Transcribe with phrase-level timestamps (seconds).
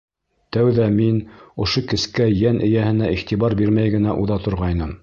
[0.55, 1.19] Тәүҙә мин
[1.65, 4.99] ошо кескәй йән эйәһенә иғтибар бирмәй генә уҙа торғайным.